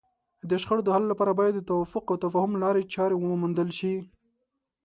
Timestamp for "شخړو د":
0.61-0.89